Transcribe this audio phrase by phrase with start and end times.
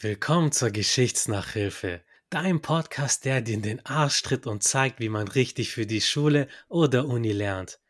[0.00, 5.26] Willkommen zur Geschichtsnachhilfe, dein Podcast, der dir in den Arsch tritt und zeigt, wie man
[5.26, 7.80] richtig für die Schule oder Uni lernt.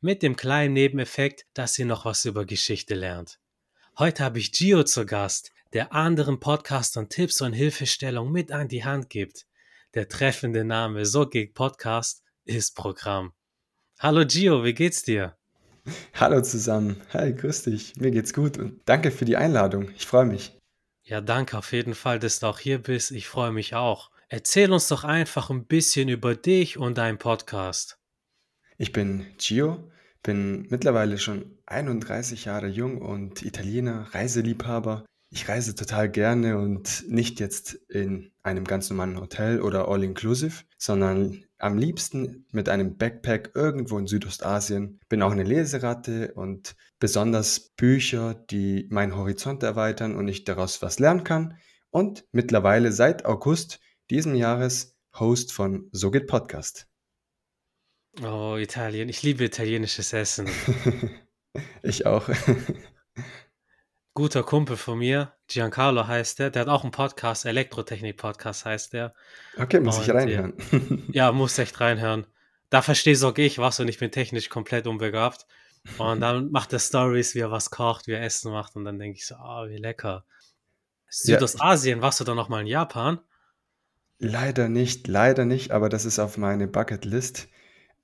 [0.00, 3.38] Mit dem kleinen Nebeneffekt, dass ihr noch was über Geschichte lernt.
[3.98, 8.86] Heute habe ich Gio zu Gast, der anderen Podcastern Tipps und Hilfestellung mit an die
[8.86, 9.44] Hand gibt.
[9.92, 13.34] Der treffende Name So geht Podcast ist Programm.
[13.98, 15.36] Hallo Gio, wie geht's dir?
[16.14, 17.02] Hallo zusammen.
[17.12, 17.94] Hi, grüß dich.
[17.96, 19.90] Mir geht's gut und danke für die Einladung.
[19.90, 20.57] Ich freue mich.
[21.08, 23.12] Ja, danke auf jeden Fall, dass du auch hier bist.
[23.12, 24.10] Ich freue mich auch.
[24.28, 27.98] Erzähl uns doch einfach ein bisschen über dich und deinen Podcast.
[28.76, 29.90] Ich bin Gio,
[30.22, 35.06] bin mittlerweile schon 31 Jahre jung und Italiener, Reiseliebhaber.
[35.30, 41.42] Ich reise total gerne und nicht jetzt in einem ganz normalen Hotel oder All-Inclusive, sondern
[41.58, 45.00] am liebsten mit einem Backpack irgendwo in Südostasien.
[45.08, 50.98] Bin auch eine Leseratte und besonders Bücher, die meinen Horizont erweitern und ich daraus was
[50.98, 51.58] lernen kann.
[51.90, 56.86] Und mittlerweile seit August diesen Jahres Host von So geht Podcast.
[58.22, 59.08] Oh, Italien.
[59.08, 60.48] Ich liebe italienisches Essen.
[61.82, 62.28] ich auch.
[64.18, 69.14] Guter Kumpel von mir, Giancarlo heißt der, der hat auch einen Podcast, Elektrotechnik-Podcast heißt der.
[69.56, 70.54] Okay, muss ich reinhören.
[71.12, 72.26] ja, muss echt reinhören.
[72.68, 75.46] Da verstehe sogar ich was und ich bin technisch komplett unbegabt.
[75.98, 78.98] Und dann macht er Stories, wie er was kocht, wie er Essen macht und dann
[78.98, 80.24] denke ich so, ah, oh, wie lecker.
[81.08, 82.02] Südostasien, ja.
[82.02, 83.20] warst du da nochmal in Japan?
[84.18, 87.46] Leider nicht, leider nicht, aber das ist auf meine Bucketlist.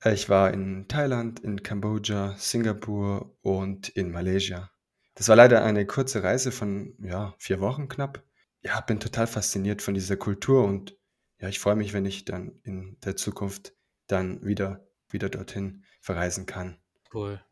[0.05, 4.71] Ich war in Thailand, in Kambodscha, Singapur und in Malaysia.
[5.15, 8.23] Das war leider eine kurze Reise von, ja, vier Wochen knapp.
[8.61, 10.97] Ja, bin total fasziniert von dieser Kultur und
[11.39, 13.73] ja, ich freue mich, wenn ich dann in der Zukunft
[14.07, 16.77] dann wieder, wieder dorthin verreisen kann.
[17.13, 17.43] Cool.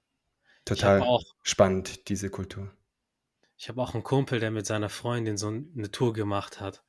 [0.66, 2.72] Total auch, spannend, diese Kultur.
[3.58, 6.84] Ich habe auch einen Kumpel, der mit seiner Freundin so eine Tour gemacht hat.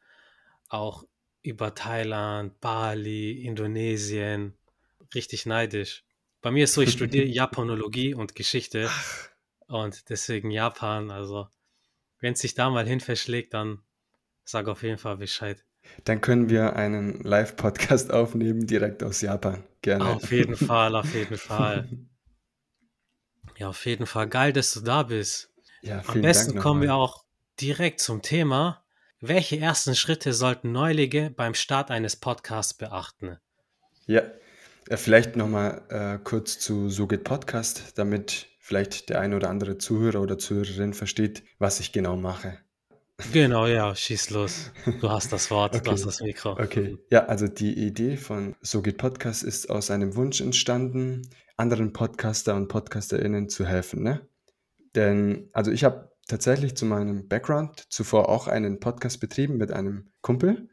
[0.69, 1.05] Auch
[1.43, 4.57] über Thailand, Bali, Indonesien.
[5.15, 6.05] Richtig neidisch.
[6.41, 8.89] Bei mir ist so, ich studiere Japanologie und Geschichte.
[9.67, 11.49] Und deswegen Japan, also
[12.21, 13.83] wenn es sich da mal hin verschlägt, dann
[14.45, 15.65] sag auf jeden Fall Bescheid.
[16.05, 19.65] Dann können wir einen Live-Podcast aufnehmen, direkt aus Japan.
[19.83, 20.07] Gerne.
[20.07, 21.89] Auf jeden Fall, auf jeden Fall.
[23.59, 24.29] ja, auf jeden Fall.
[24.29, 25.53] Geil, dass du da bist.
[25.83, 27.25] Ja, Am besten kommen wir auch
[27.61, 28.85] direkt zum Thema.
[29.21, 33.39] Welche ersten Schritte sollten Neulinge beim Start eines Podcasts beachten?
[34.07, 34.23] Ja,
[34.89, 39.77] äh, vielleicht nochmal äh, kurz zu So geht Podcast, damit vielleicht der ein oder andere
[39.77, 42.57] Zuhörer oder Zuhörerin versteht, was ich genau mache.
[43.31, 44.73] Genau, ja, schieß los.
[45.03, 45.85] Du hast das Wort, okay.
[45.85, 46.53] du hast das Mikro.
[46.53, 51.93] Okay, ja, also die Idee von So geht Podcast ist aus einem Wunsch entstanden, anderen
[51.93, 54.03] Podcaster und PodcasterInnen zu helfen.
[54.03, 54.27] Ne?
[54.95, 60.11] Denn, also ich habe tatsächlich zu meinem Background zuvor auch einen Podcast betrieben mit einem
[60.23, 60.71] Kumpel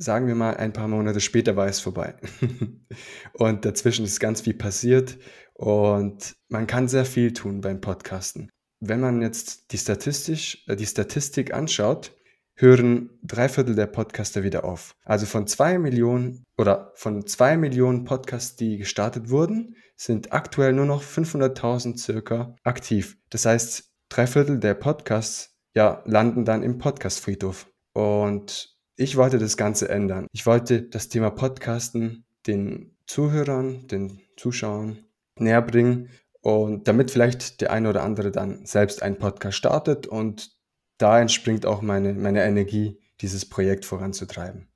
[0.00, 2.14] sagen wir mal, ein paar Monate später war es vorbei.
[3.34, 5.18] und dazwischen ist ganz viel passiert
[5.52, 8.50] und man kann sehr viel tun beim Podcasten.
[8.80, 12.16] Wenn man jetzt die, Statistisch, äh, die Statistik anschaut,
[12.56, 14.94] hören drei Viertel der Podcaster wieder auf.
[15.04, 20.86] Also von zwei Millionen oder von zwei Millionen Podcasts, die gestartet wurden, sind aktuell nur
[20.86, 23.18] noch 500.000 circa aktiv.
[23.28, 27.70] Das heißt, drei Viertel der Podcasts ja, landen dann im Podcastfriedhof.
[27.92, 30.26] Und ich wollte das Ganze ändern.
[30.30, 35.06] Ich wollte das Thema Podcasten den Zuhörern, den Zuschauern
[35.36, 36.10] näher bringen
[36.42, 40.50] und damit vielleicht der eine oder andere dann selbst einen Podcast startet und
[40.98, 44.68] da entspringt auch meine, meine Energie, dieses Projekt voranzutreiben.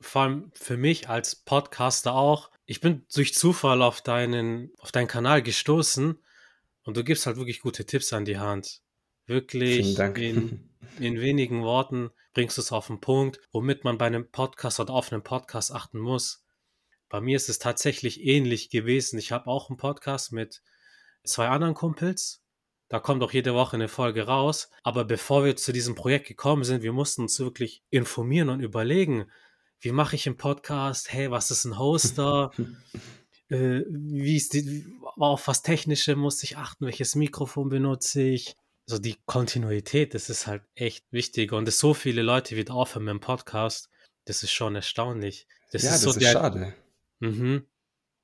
[0.00, 2.50] Vor allem für mich als Podcaster auch.
[2.64, 6.18] Ich bin durch Zufall auf deinen, auf deinen Kanal gestoßen
[6.82, 8.82] und du gibst halt wirklich gute Tipps an die Hand.
[9.26, 10.68] Wirklich in,
[10.98, 14.92] in wenigen Worten bringst du es auf den Punkt, womit man bei einem Podcast oder
[14.92, 16.44] auf einen Podcast achten muss.
[17.08, 19.18] Bei mir ist es tatsächlich ähnlich gewesen.
[19.18, 20.62] Ich habe auch einen Podcast mit
[21.24, 22.42] zwei anderen Kumpels.
[22.88, 24.70] Da kommt auch jede Woche eine Folge raus.
[24.82, 29.30] Aber bevor wir zu diesem Projekt gekommen sind, wir mussten uns wirklich informieren und überlegen,
[29.80, 31.12] wie mache ich einen Podcast?
[31.12, 32.50] Hey, was ist ein Hoster?
[33.48, 36.86] äh, wie ist die, auf was Technische muss ich achten?
[36.86, 38.56] Welches Mikrofon benutze ich?
[38.86, 41.52] So die Kontinuität, das ist halt echt wichtig.
[41.52, 43.90] Und es so viele Leute wieder aufhören mit dem Podcast,
[44.24, 45.46] das ist schon erstaunlich.
[45.72, 46.74] Das ja, ist so das ist der, schade.
[47.18, 47.66] Mhm.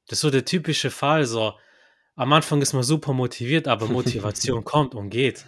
[0.06, 1.26] Das ist so der typische Fall.
[1.26, 1.55] So,
[2.14, 5.44] am Anfang ist man super motiviert, aber Motivation kommt und geht.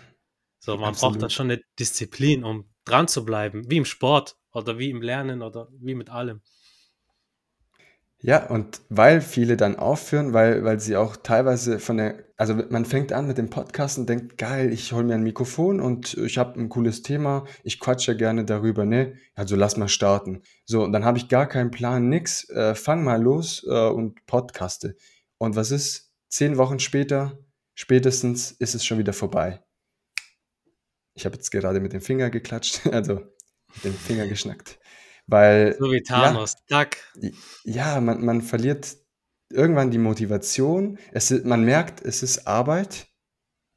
[0.58, 1.12] So, man Absolut.
[1.12, 5.00] braucht dann schon eine Disziplin, um dran zu bleiben, wie im Sport oder wie im
[5.00, 6.40] Lernen oder wie mit allem.
[8.26, 12.86] Ja, und weil viele dann aufhören, weil, weil sie auch teilweise von der, also man
[12.86, 16.38] fängt an mit dem Podcast und denkt, geil, ich hole mir ein Mikrofon und ich
[16.38, 19.18] habe ein cooles Thema, ich quatsche gerne darüber, ne?
[19.34, 20.40] Also lass mal starten.
[20.64, 24.24] So, und dann habe ich gar keinen Plan, nix, äh, fang mal los äh, und
[24.24, 24.96] podcaste.
[25.36, 26.10] Und was ist?
[26.30, 27.38] Zehn Wochen später,
[27.74, 29.62] spätestens ist es schon wieder vorbei.
[31.12, 33.16] Ich habe jetzt gerade mit dem Finger geklatscht, also
[33.74, 34.78] mit dem Finger geschnackt.
[35.26, 36.86] Weil, so wie Thanos, ja.
[37.64, 38.96] Ja, man, man verliert
[39.50, 40.98] irgendwann die Motivation.
[41.12, 43.06] Es, man merkt, es ist Arbeit.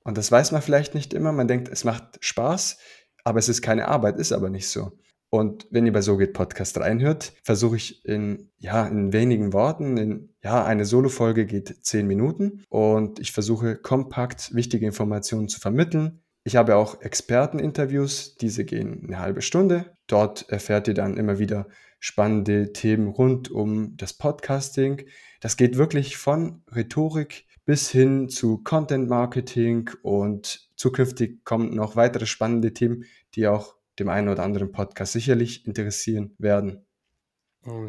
[0.03, 1.31] Und das weiß man vielleicht nicht immer.
[1.31, 2.77] Man denkt, es macht Spaß,
[3.23, 4.91] aber es ist keine Arbeit, ist aber nicht so.
[5.29, 9.97] Und wenn ihr bei So geht Podcast reinhört, versuche ich in, ja, in wenigen Worten,
[9.97, 16.23] in, ja, eine Solo-Folge geht zehn Minuten und ich versuche kompakt wichtige Informationen zu vermitteln.
[16.47, 19.97] Ich habe auch Experteninterviews, diese gehen eine halbe Stunde.
[20.07, 21.67] Dort erfährt ihr dann immer wieder
[21.99, 25.05] spannende Themen rund um das Podcasting.
[25.41, 32.25] Das geht wirklich von Rhetorik bis hin zu Content Marketing und zukünftig kommen noch weitere
[32.25, 33.03] spannende Themen,
[33.35, 36.85] die auch dem einen oder anderen Podcast sicherlich interessieren werden.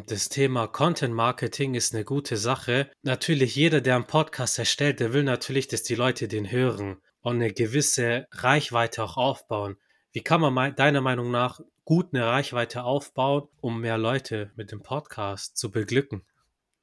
[0.06, 2.90] Das Thema Content Marketing ist eine gute Sache.
[3.02, 7.36] Natürlich, jeder, der einen Podcast erstellt, der will natürlich, dass die Leute den hören und
[7.36, 9.76] eine gewisse Reichweite auch aufbauen.
[10.12, 14.82] Wie kann man deiner Meinung nach gut eine Reichweite aufbauen, um mehr Leute mit dem
[14.82, 16.22] Podcast zu beglücken?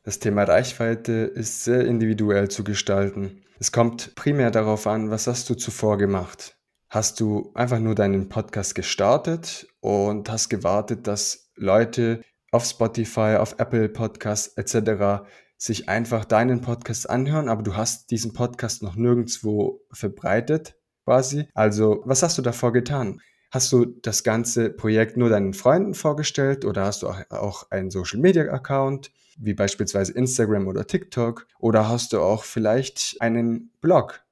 [0.03, 3.43] Das Thema Reichweite ist sehr individuell zu gestalten.
[3.59, 6.57] Es kommt primär darauf an, was hast du zuvor gemacht?
[6.89, 12.21] Hast du einfach nur deinen Podcast gestartet und hast gewartet, dass Leute
[12.51, 15.25] auf Spotify, auf Apple Podcasts etc
[15.65, 20.75] sich einfach deinen Podcast anhören, aber du hast diesen Podcast noch nirgendwo verbreitet
[21.05, 21.47] quasi.
[21.55, 23.19] Also, was hast du davor getan?
[23.49, 28.19] Hast du das ganze Projekt nur deinen Freunden vorgestellt oder hast du auch einen Social
[28.19, 31.47] Media Account, wie beispielsweise Instagram oder TikTok?
[31.59, 34.23] Oder hast du auch vielleicht einen Blog?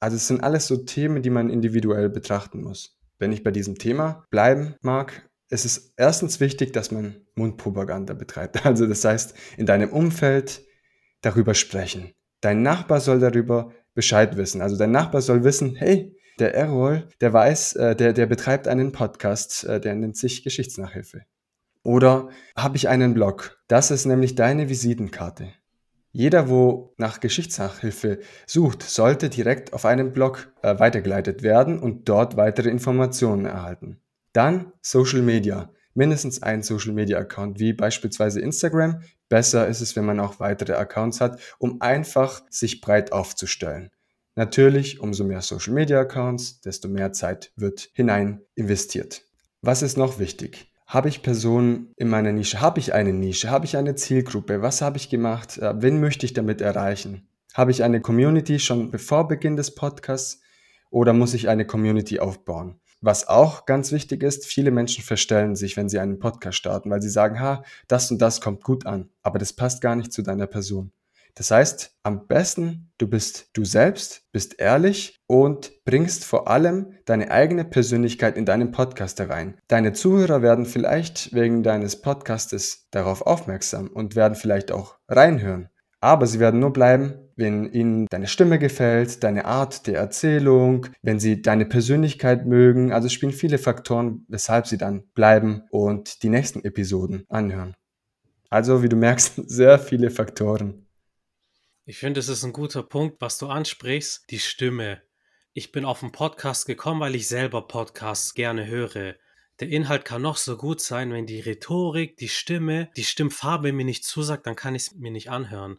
[0.00, 2.98] Also es sind alles so Themen, die man individuell betrachten muss.
[3.18, 8.64] Wenn ich bei diesem Thema bleiben mag, es ist erstens wichtig, dass man Mundpropaganda betreibt.
[8.64, 10.62] Also das heißt, in deinem Umfeld
[11.20, 12.12] darüber sprechen.
[12.40, 14.62] Dein Nachbar soll darüber Bescheid wissen.
[14.62, 18.92] Also dein Nachbar soll wissen, hey, der Errol, der weiß, äh, der, der betreibt einen
[18.92, 21.22] Podcast, äh, der nennt sich Geschichtsnachhilfe.
[21.82, 23.58] Oder habe ich einen Blog?
[23.68, 25.52] Das ist nämlich deine Visitenkarte.
[26.12, 32.36] Jeder, wo nach Geschichtsnachhilfe sucht, sollte direkt auf einen Blog äh, weitergeleitet werden und dort
[32.36, 34.00] weitere Informationen erhalten.
[34.32, 35.70] Dann Social Media.
[35.94, 39.02] Mindestens ein Social Media Account, wie beispielsweise Instagram.
[39.28, 43.90] Besser ist es, wenn man auch weitere Accounts hat, um einfach sich breit aufzustellen.
[44.34, 49.22] Natürlich, umso mehr Social Media Accounts, desto mehr Zeit wird hinein investiert.
[49.60, 50.72] Was ist noch wichtig?
[50.86, 52.60] Habe ich Personen in meiner Nische?
[52.60, 53.50] Habe ich eine Nische?
[53.50, 54.62] Habe ich eine Zielgruppe?
[54.62, 55.58] Was habe ich gemacht?
[55.58, 57.28] Äh, wen möchte ich damit erreichen?
[57.54, 60.40] Habe ich eine Community schon bevor Beginn des Podcasts
[60.90, 62.80] oder muss ich eine Community aufbauen?
[63.04, 67.02] Was auch ganz wichtig ist, viele Menschen verstellen sich, wenn sie einen Podcast starten, weil
[67.02, 70.22] sie sagen, ha, das und das kommt gut an, aber das passt gar nicht zu
[70.22, 70.92] deiner Person.
[71.34, 77.32] Das heißt, am besten, du bist du selbst, bist ehrlich und bringst vor allem deine
[77.32, 79.58] eigene Persönlichkeit in deinen Podcast herein.
[79.66, 85.70] Deine Zuhörer werden vielleicht wegen deines Podcastes darauf aufmerksam und werden vielleicht auch reinhören.
[86.00, 91.20] Aber sie werden nur bleiben, wenn ihnen deine Stimme gefällt, deine Art der Erzählung, wenn
[91.20, 92.92] sie deine Persönlichkeit mögen.
[92.92, 97.74] Also spielen viele Faktoren, weshalb sie dann bleiben und die nächsten Episoden anhören.
[98.50, 100.86] Also, wie du merkst, sehr viele Faktoren.
[101.84, 105.02] Ich finde, es ist ein guter Punkt, was du ansprichst, die Stimme.
[105.52, 109.16] Ich bin auf den Podcast gekommen, weil ich selber Podcasts gerne höre.
[109.60, 113.84] Der Inhalt kann noch so gut sein, wenn die Rhetorik, die Stimme, die Stimmfarbe mir
[113.84, 115.78] nicht zusagt, dann kann ich es mir nicht anhören.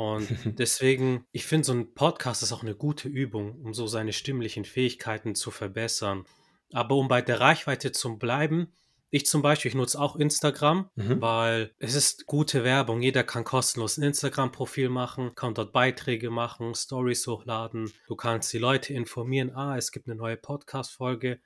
[0.00, 0.28] Und
[0.58, 4.64] deswegen, ich finde, so ein Podcast ist auch eine gute Übung, um so seine stimmlichen
[4.64, 6.24] Fähigkeiten zu verbessern.
[6.72, 8.72] Aber um bei der Reichweite zu bleiben,
[9.10, 11.20] ich zum Beispiel, ich nutze auch Instagram, mhm.
[11.20, 13.02] weil es ist gute Werbung.
[13.02, 17.92] Jeder kann kostenlos ein Instagram-Profil machen, kann dort Beiträge machen, Stories hochladen.
[18.06, 21.40] Du kannst die Leute informieren, ah, es gibt eine neue Podcast-Folge.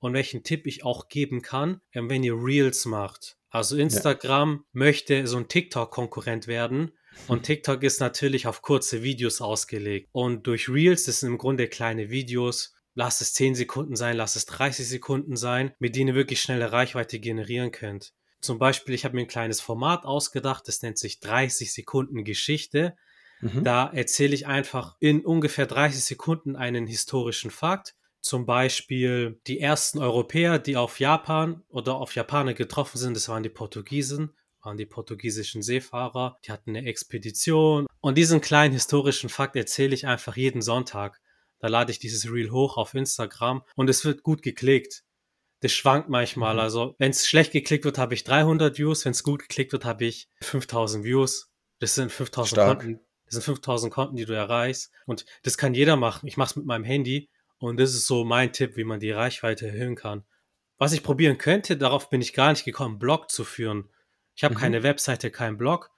[0.00, 3.38] Und welchen Tipp ich auch geben kann, ähm, wenn ihr Reels macht.
[3.48, 4.64] Also Instagram ja.
[4.74, 6.92] möchte so ein TikTok-Konkurrent werden
[7.28, 10.08] und TikTok ist natürlich auf kurze Videos ausgelegt.
[10.12, 14.36] Und durch Reels, das sind im Grunde kleine Videos, lass es 10 Sekunden sein, lass
[14.36, 18.12] es 30 Sekunden sein, mit denen ihr wirklich schnelle Reichweite generieren könnt.
[18.40, 22.96] Zum Beispiel, ich habe mir ein kleines Format ausgedacht, das nennt sich 30 Sekunden Geschichte.
[23.40, 23.64] Mhm.
[23.64, 27.94] Da erzähle ich einfach in ungefähr 30 Sekunden einen historischen Fakt.
[28.20, 33.42] Zum Beispiel die ersten Europäer, die auf Japan oder auf Japaner getroffen sind, das waren
[33.42, 34.34] die Portugiesen
[34.66, 37.86] waren die portugiesischen Seefahrer, die hatten eine Expedition.
[38.00, 41.20] Und diesen kleinen historischen Fakt erzähle ich einfach jeden Sonntag.
[41.60, 45.04] Da lade ich dieses Reel hoch auf Instagram und es wird gut geklickt.
[45.60, 46.54] Das schwankt manchmal.
[46.54, 46.60] Mhm.
[46.60, 49.04] Also, wenn es schlecht geklickt wird, habe ich 300 Views.
[49.04, 51.48] Wenn es gut geklickt wird, habe ich 5000 Views.
[51.78, 53.00] Das sind 5000 Konten.
[53.24, 54.92] Das sind 5000 Konten, die du erreichst.
[55.06, 56.26] Und das kann jeder machen.
[56.26, 57.30] Ich mache es mit meinem Handy.
[57.58, 60.24] Und das ist so mein Tipp, wie man die Reichweite erhöhen kann.
[60.76, 63.88] Was ich probieren könnte, darauf bin ich gar nicht gekommen, Blog zu führen.
[64.36, 64.58] Ich habe mhm.
[64.58, 65.90] keine Webseite, keinen Blog.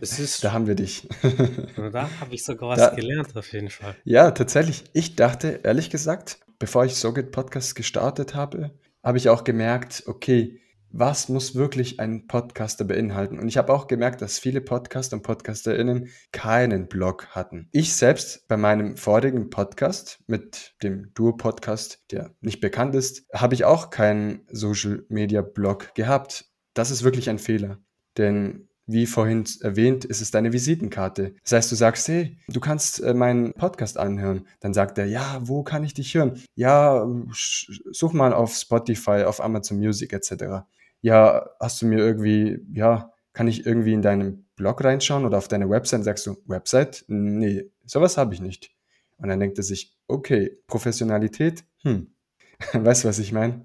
[0.00, 1.06] Das ist, da haben wir dich.
[1.92, 3.94] da habe ich sogar was da, gelernt, auf jeden Fall.
[4.04, 4.84] Ja, tatsächlich.
[4.94, 8.70] Ich dachte, ehrlich gesagt, bevor ich SoGit Podcast gestartet habe,
[9.02, 10.62] habe ich auch gemerkt, okay,
[10.96, 13.38] was muss wirklich ein Podcaster beinhalten?
[13.38, 17.68] Und ich habe auch gemerkt, dass viele Podcaster und PodcasterInnen keinen Blog hatten.
[17.72, 23.64] Ich selbst bei meinem vorigen Podcast mit dem Duo-Podcast, der nicht bekannt ist, habe ich
[23.64, 26.46] auch keinen Social-Media-Blog gehabt.
[26.74, 27.78] Das ist wirklich ein Fehler.
[28.18, 31.34] Denn wie vorhin erwähnt, ist es deine Visitenkarte.
[31.42, 34.46] Das heißt, du sagst, hey, du kannst äh, meinen Podcast anhören.
[34.60, 36.42] Dann sagt er, ja, wo kann ich dich hören?
[36.54, 40.66] Ja, such mal auf Spotify, auf Amazon Music etc.
[41.00, 45.48] Ja, hast du mir irgendwie, ja, kann ich irgendwie in deinen Blog reinschauen oder auf
[45.48, 46.04] deine Website?
[46.04, 47.04] Sagst du, Website?
[47.08, 48.70] Nee, sowas habe ich nicht.
[49.16, 52.14] Und dann denkt er sich, okay, Professionalität, hm,
[52.72, 53.64] weißt du, was ich meine?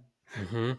[0.52, 0.78] Mhm.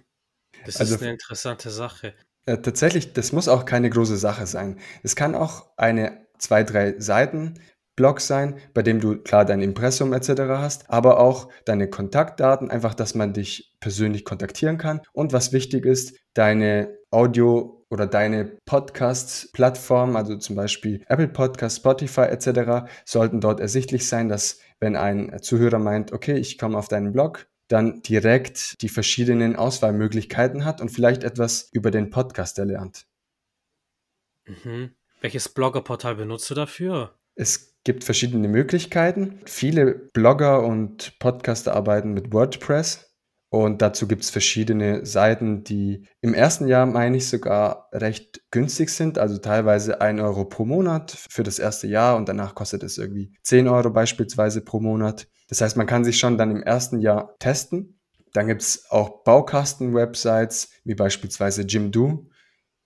[0.66, 2.14] Das also, ist eine interessante Sache.
[2.46, 4.78] Äh, tatsächlich, das muss auch keine große Sache sein.
[5.02, 7.54] Es kann auch eine, zwei, drei Seiten
[7.96, 10.30] Blog sein, bei dem du klar dein Impressum etc.
[10.48, 15.02] hast, aber auch deine Kontaktdaten, einfach, dass man dich persönlich kontaktieren kann.
[15.12, 22.22] Und was wichtig ist, deine Audio- oder deine Podcast-Plattform, also zum Beispiel Apple Podcast, Spotify
[22.22, 27.12] etc., sollten dort ersichtlich sein, dass wenn ein Zuhörer meint, okay, ich komme auf deinen
[27.12, 33.06] Blog, dann direkt die verschiedenen Auswahlmöglichkeiten hat und vielleicht etwas über den Podcast erlernt.
[34.46, 34.90] Mhm.
[35.20, 37.14] Welches Bloggerportal benutzt du dafür?
[37.36, 39.40] Es gibt verschiedene Möglichkeiten.
[39.44, 43.06] Viele Blogger und Podcaster arbeiten mit WordPress.
[43.52, 48.90] Und dazu gibt es verschiedene Seiten, die im ersten Jahr, meine ich, sogar recht günstig
[48.90, 49.18] sind.
[49.18, 53.36] Also teilweise 1 Euro pro Monat für das erste Jahr und danach kostet es irgendwie
[53.42, 55.26] 10 Euro beispielsweise pro Monat.
[55.50, 58.00] Das heißt, man kann sich schon dann im ersten Jahr testen.
[58.32, 62.28] Dann gibt es auch Baukasten-Websites, wie beispielsweise Jimdo.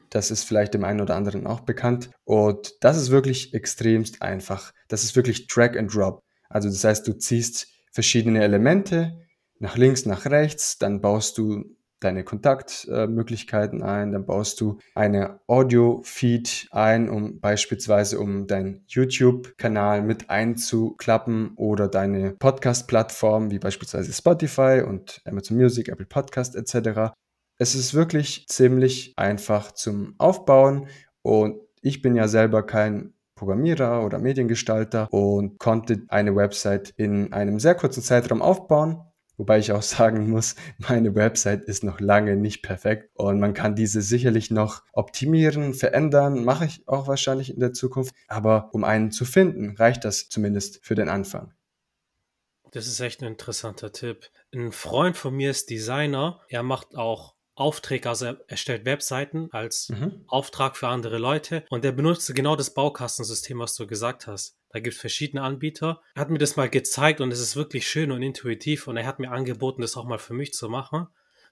[0.09, 2.11] Das ist vielleicht dem einen oder anderen auch bekannt.
[2.25, 4.73] Und das ist wirklich extremst einfach.
[4.89, 6.25] Das ist wirklich Drag and Drop.
[6.49, 9.13] Also das heißt, du ziehst verschiedene Elemente
[9.59, 11.65] nach links, nach rechts, dann baust du
[12.05, 20.31] deine Kontaktmöglichkeiten ein, dann baust du eine Audio-Feed ein, um beispielsweise um deinen YouTube-Kanal mit
[20.31, 27.15] einzuklappen oder deine Podcast-Plattform wie beispielsweise Spotify und Amazon Music, Apple Podcast etc.
[27.59, 30.89] Es ist wirklich ziemlich einfach zum Aufbauen
[31.23, 37.59] und ich bin ja selber kein Programmierer oder Mediengestalter und konnte eine Website in einem
[37.59, 39.03] sehr kurzen Zeitraum aufbauen
[39.37, 43.75] Wobei ich auch sagen muss, meine Website ist noch lange nicht perfekt und man kann
[43.75, 48.15] diese sicherlich noch optimieren, verändern, mache ich auch wahrscheinlich in der Zukunft.
[48.29, 51.53] Aber um einen zu finden, reicht das zumindest für den Anfang.
[52.71, 54.31] Das ist echt ein interessanter Tipp.
[54.53, 56.41] Ein Freund von mir ist Designer.
[56.49, 60.25] Er macht auch Aufträge, also er erstellt Webseiten als mhm.
[60.27, 64.59] Auftrag für andere Leute und er benutzt genau das Baukastensystem, was du gesagt hast.
[64.75, 66.01] Da gibt es verschiedene Anbieter.
[66.17, 69.07] Er hat mir das mal gezeigt und es ist wirklich schön und intuitiv und er
[69.07, 71.07] hat mir angeboten, das auch mal für mich zu machen.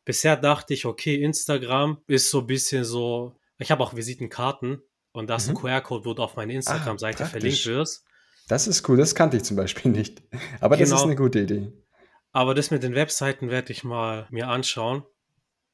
[0.04, 5.30] Bisher dachte ich, okay, Instagram ist so ein bisschen so, ich habe auch Visitenkarten und
[5.30, 5.56] da ist mhm.
[5.56, 8.04] ein QR-Code, wo du auf meine ah, Instagram-Seite ah, verlinkt wirst.
[8.48, 10.20] Das ist cool, das kannte ich zum Beispiel nicht.
[10.60, 10.80] Aber genau.
[10.80, 11.02] das ist genau.
[11.04, 11.72] eine gute Idee.
[12.32, 15.04] Aber das mit den Webseiten werde ich mal mir anschauen.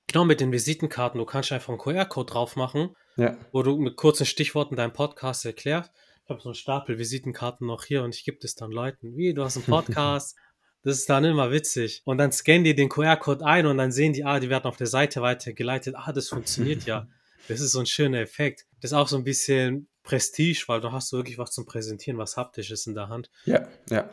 [0.07, 3.38] Genau mit den Visitenkarten, du kannst einfach einen QR-Code drauf machen, ja.
[3.52, 5.90] wo du mit kurzen Stichworten deinen Podcast erklärst
[6.28, 9.16] ich habe so einen Stapel Visitenkarten noch hier und ich gebe das dann Leuten.
[9.16, 10.37] Wie, du hast einen Podcast?
[10.82, 12.02] das ist dann immer witzig.
[12.04, 14.76] Und dann scannen die den QR-Code ein und dann sehen die, ah, die werden auf
[14.76, 15.94] der Seite weitergeleitet.
[15.97, 17.08] Ah, das funktioniert ja.
[17.49, 18.66] Das ist so ein schöner Effekt.
[18.82, 22.37] Das ist auch so ein bisschen Prestige, weil du hast wirklich was zum Präsentieren, was
[22.37, 23.30] haptisches in der Hand.
[23.47, 24.11] Ja, ja.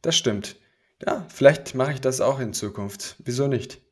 [0.00, 0.56] Das stimmt.
[1.04, 3.16] Ja, vielleicht mache ich das auch in Zukunft.
[3.18, 3.82] Wieso nicht?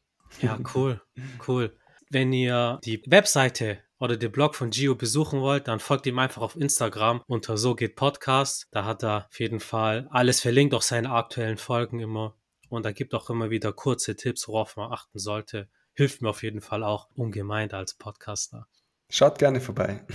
[0.40, 1.02] Ja, cool,
[1.46, 1.76] cool.
[2.08, 6.42] Wenn ihr die Webseite oder den Blog von Gio besuchen wollt, dann folgt ihm einfach
[6.42, 8.66] auf Instagram unter So geht Podcast.
[8.72, 12.34] Da hat er auf jeden Fall alles verlinkt, auch seine aktuellen Folgen immer.
[12.70, 15.68] Und da gibt auch immer wieder kurze Tipps, worauf man achten sollte.
[15.92, 18.66] Hilft mir auf jeden Fall auch ungemein als Podcaster.
[19.10, 20.06] Schaut gerne vorbei.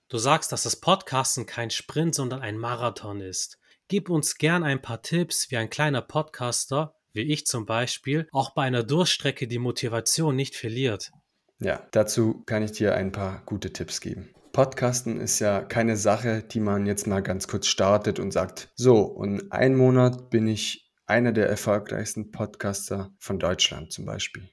[0.08, 3.58] du sagst, dass das Podcasten kein Sprint, sondern ein Marathon ist.
[3.88, 8.50] Gib uns gern ein paar Tipps, wie ein kleiner Podcaster, wie ich zum Beispiel, auch
[8.50, 11.12] bei einer Durchstrecke die Motivation nicht verliert.
[11.59, 14.30] Ja, dazu kann ich dir ein paar gute Tipps geben.
[14.52, 19.00] Podcasten ist ja keine Sache, die man jetzt mal ganz kurz startet und sagt, so,
[19.00, 24.49] und ein Monat bin ich einer der erfolgreichsten Podcaster von Deutschland zum Beispiel.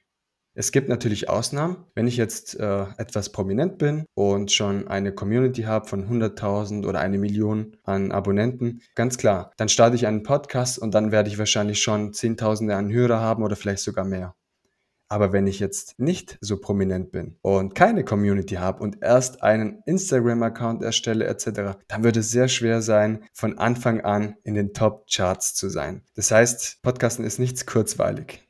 [0.55, 1.85] Es gibt natürlich Ausnahmen.
[1.95, 6.99] Wenn ich jetzt äh, etwas prominent bin und schon eine Community habe von 100.000 oder
[6.99, 11.37] eine Million an Abonnenten, ganz klar, dann starte ich einen Podcast und dann werde ich
[11.37, 14.35] wahrscheinlich schon Zehntausende an Hörer haben oder vielleicht sogar mehr.
[15.09, 19.81] Aber wenn ich jetzt nicht so prominent bin und keine Community habe und erst einen
[19.87, 25.55] Instagram-Account erstelle etc., dann wird es sehr schwer sein, von Anfang an in den Top-Charts
[25.55, 26.03] zu sein.
[26.15, 28.47] Das heißt, Podcasten ist nichts kurzweilig.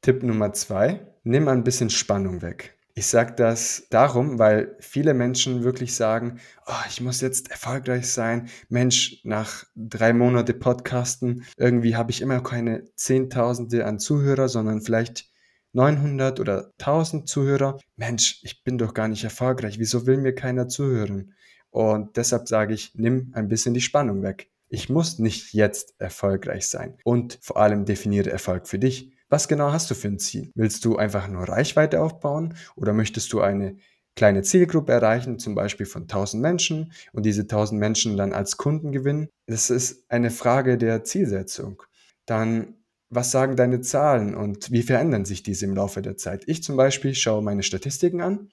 [0.00, 2.76] Tipp Nummer zwei, nimm ein bisschen Spannung weg.
[2.94, 8.48] Ich sage das darum, weil viele Menschen wirklich sagen, oh, ich muss jetzt erfolgreich sein.
[8.68, 15.31] Mensch, nach drei Monate Podcasten, irgendwie habe ich immer keine Zehntausende an Zuhörer, sondern vielleicht
[15.72, 17.78] 900 oder 1000 Zuhörer.
[17.96, 19.78] Mensch, ich bin doch gar nicht erfolgreich.
[19.78, 21.34] Wieso will mir keiner zuhören?
[21.70, 24.50] Und deshalb sage ich, nimm ein bisschen die Spannung weg.
[24.68, 26.96] Ich muss nicht jetzt erfolgreich sein.
[27.04, 29.12] Und vor allem definiere Erfolg für dich.
[29.28, 30.50] Was genau hast du für ein Ziel?
[30.54, 33.76] Willst du einfach nur Reichweite aufbauen oder möchtest du eine
[34.14, 38.92] kleine Zielgruppe erreichen, zum Beispiel von 1000 Menschen und diese 1000 Menschen dann als Kunden
[38.92, 39.28] gewinnen?
[39.46, 41.82] Das ist eine Frage der Zielsetzung.
[42.26, 42.81] Dann
[43.14, 46.44] was sagen deine Zahlen und wie verändern sich diese im Laufe der Zeit?
[46.46, 48.50] Ich zum Beispiel schaue meine Statistiken an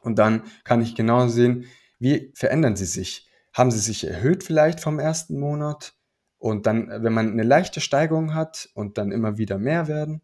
[0.00, 1.64] und dann kann ich genau sehen,
[1.98, 3.28] wie verändern sie sich.
[3.52, 5.94] Haben sie sich erhöht vielleicht vom ersten Monat?
[6.38, 10.22] Und dann, wenn man eine leichte Steigerung hat und dann immer wieder mehr werden,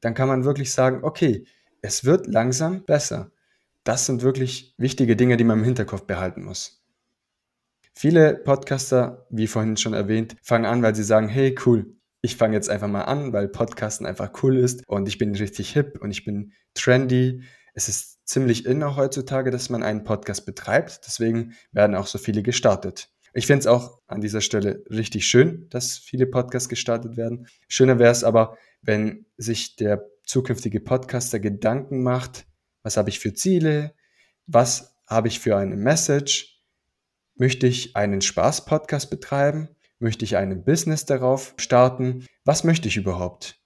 [0.00, 1.46] dann kann man wirklich sagen, okay,
[1.82, 3.30] es wird langsam besser.
[3.84, 6.82] Das sind wirklich wichtige Dinge, die man im Hinterkopf behalten muss.
[7.92, 12.54] Viele Podcaster, wie vorhin schon erwähnt, fangen an, weil sie sagen, hey, cool, ich fange
[12.54, 16.10] jetzt einfach mal an, weil Podcasten einfach cool ist und ich bin richtig hip und
[16.10, 17.42] ich bin trendy.
[17.74, 21.00] Es ist ziemlich in auch heutzutage, dass man einen Podcast betreibt.
[21.06, 23.10] Deswegen werden auch so viele gestartet.
[23.32, 27.46] Ich finde es auch an dieser Stelle richtig schön, dass viele Podcasts gestartet werden.
[27.68, 32.46] Schöner wäre es aber, wenn sich der zukünftige Podcaster Gedanken macht,
[32.82, 33.94] was habe ich für Ziele,
[34.46, 36.60] was habe ich für eine Message,
[37.36, 39.68] möchte ich einen Spaß-Podcast betreiben,
[40.00, 43.60] möchte ich ein Business darauf starten, was möchte ich überhaupt?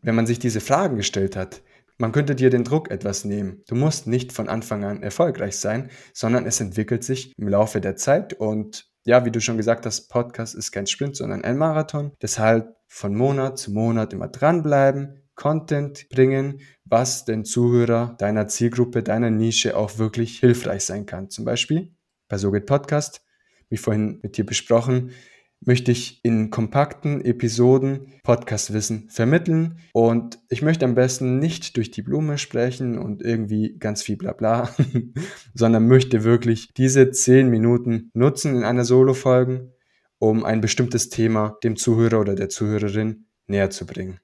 [0.00, 1.62] Wenn man sich diese Fragen gestellt hat,
[1.98, 3.62] man könnte dir den Druck etwas nehmen.
[3.66, 7.96] Du musst nicht von Anfang an erfolgreich sein, sondern es entwickelt sich im Laufe der
[7.96, 12.12] Zeit und ja, wie du schon gesagt hast, Podcast ist kein Sprint, sondern ein Marathon.
[12.20, 19.30] Deshalb von Monat zu Monat immer dranbleiben, Content bringen, was den Zuhörer deiner Zielgruppe, deiner
[19.30, 21.30] Nische auch wirklich hilfreich sein kann.
[21.30, 21.94] Zum Beispiel
[22.28, 23.22] bei So Podcast,
[23.70, 25.12] wie vorhin mit dir besprochen,
[25.60, 32.02] möchte ich in kompakten Episoden Podcastwissen vermitteln und ich möchte am besten nicht durch die
[32.02, 34.74] Blume sprechen und irgendwie ganz viel Blabla,
[35.54, 39.72] sondern möchte wirklich diese zehn Minuten nutzen in einer Solo-Folge,
[40.18, 44.20] um ein bestimmtes Thema dem Zuhörer oder der Zuhörerin näher zu bringen.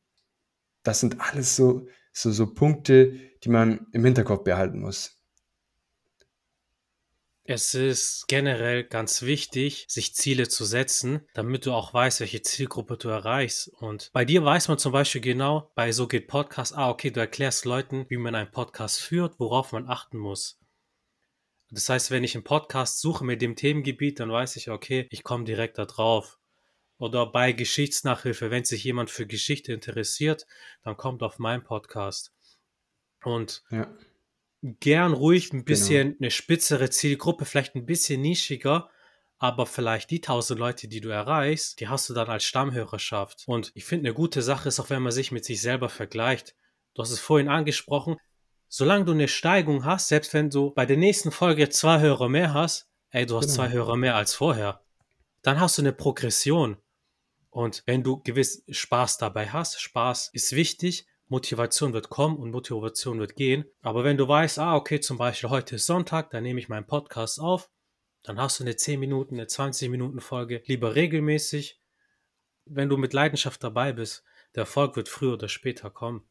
[0.82, 5.20] Das sind alles so, so, so Punkte, die man im Hinterkopf behalten muss.
[7.46, 12.96] Es ist generell ganz wichtig, sich Ziele zu setzen, damit du auch weißt, welche Zielgruppe
[12.96, 13.68] du erreichst.
[13.68, 17.20] Und bei dir weiß man zum Beispiel genau, bei So geht Podcast, ah, okay, du
[17.20, 20.58] erklärst Leuten, wie man einen Podcast führt, worauf man achten muss.
[21.70, 25.22] Das heißt, wenn ich einen Podcast suche mit dem Themengebiet, dann weiß ich, okay, ich
[25.22, 26.38] komme direkt da drauf.
[26.96, 30.46] Oder bei Geschichtsnachhilfe, wenn sich jemand für Geschichte interessiert,
[30.82, 32.32] dann kommt auf meinen Podcast.
[33.22, 33.94] Und ja
[34.80, 36.16] gern ruhig ein bisschen genau.
[36.20, 38.88] eine spitzere Zielgruppe, vielleicht ein bisschen nischiger,
[39.38, 43.44] aber vielleicht die tausend Leute, die du erreichst, die hast du dann als Stammhörerschaft.
[43.46, 46.54] Und ich finde, eine gute Sache ist auch, wenn man sich mit sich selber vergleicht.
[46.94, 48.16] Du hast es vorhin angesprochen,
[48.68, 52.54] solange du eine Steigung hast, selbst wenn du bei der nächsten Folge zwei Hörer mehr
[52.54, 53.56] hast, ey, du hast genau.
[53.56, 54.80] zwei Hörer mehr als vorher,
[55.42, 56.78] dann hast du eine Progression.
[57.50, 63.18] Und wenn du gewiss Spaß dabei hast, Spaß ist wichtig, Motivation wird kommen und Motivation
[63.18, 63.64] wird gehen.
[63.82, 66.86] Aber wenn du weißt, ah, okay, zum Beispiel heute ist Sonntag, dann nehme ich meinen
[66.86, 67.70] Podcast auf,
[68.22, 71.80] dann hast du eine 10 Minuten, eine 20 Minuten Folge, lieber regelmäßig.
[72.66, 74.22] Wenn du mit Leidenschaft dabei bist,
[74.54, 76.22] der Erfolg wird früher oder später kommen.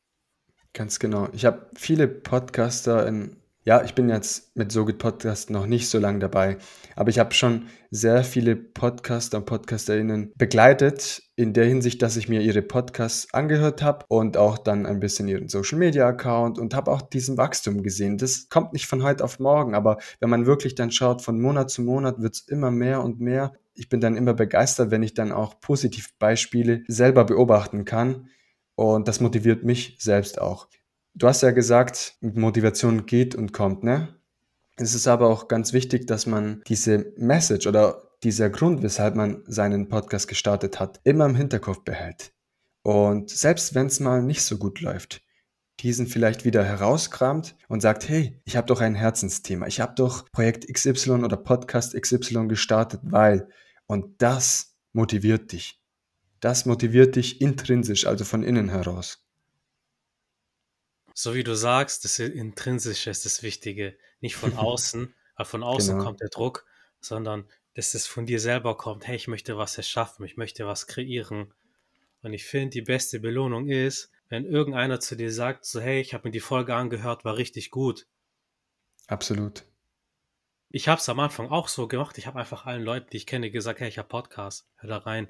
[0.71, 1.27] Ganz genau.
[1.33, 5.97] Ich habe viele Podcaster in ja, ich bin jetzt mit So Podcast noch nicht so
[5.97, 6.58] lange dabei,
[6.95, 12.28] aber ich habe schon sehr viele Podcaster und Podcasterinnen begleitet, in der Hinsicht, dass ich
[12.28, 16.76] mir ihre Podcasts angehört habe und auch dann ein bisschen ihren Social Media Account und
[16.76, 18.17] habe auch diesen Wachstum gesehen.
[18.17, 21.71] Das kommt nicht von heute auf morgen, aber wenn man wirklich dann schaut, von Monat
[21.71, 23.54] zu Monat wird es immer mehr und mehr.
[23.76, 28.28] Ich bin dann immer begeistert, wenn ich dann auch Positivbeispiele selber beobachten kann
[28.76, 30.67] und das motiviert mich selbst auch.
[31.15, 34.15] Du hast ja gesagt, Motivation geht und kommt, ne?
[34.78, 39.43] Es ist aber auch ganz wichtig, dass man diese Message oder dieser Grund, weshalb man
[39.45, 42.34] seinen Podcast gestartet hat, immer im Hinterkopf behält.
[42.82, 45.21] Und selbst wenn es mal nicht so gut läuft,
[45.82, 50.32] diesen vielleicht wieder herauskramt und sagt, hey, ich habe doch ein Herzensthema, ich habe doch
[50.32, 53.47] Projekt XY oder Podcast XY gestartet, weil
[53.86, 55.80] und das motiviert dich.
[56.39, 59.23] Das motiviert dich intrinsisch, also von innen heraus.
[61.13, 63.97] So wie du sagst, das Intrinsische ist das Wichtige.
[64.19, 66.06] Nicht von außen, weil von außen genau.
[66.06, 66.65] kommt der Druck,
[66.99, 69.08] sondern dass es von dir selber kommt.
[69.08, 71.54] Hey, ich möchte was erschaffen, ich möchte was kreieren.
[72.21, 76.13] Und ich finde, die beste Belohnung ist, wenn irgendeiner zu dir sagt, so hey, ich
[76.13, 78.08] habe mir die Folge angehört, war richtig gut.
[79.08, 79.63] Absolut.
[80.69, 82.17] Ich habe es am Anfang auch so gemacht.
[82.17, 84.97] Ich habe einfach allen Leuten, die ich kenne, gesagt, hey, ich habe Podcast, hör da
[84.97, 85.30] rein.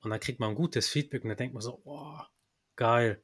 [0.00, 2.18] Und dann kriegt man gutes Feedback und dann denkt man so, oh,
[2.74, 3.22] geil.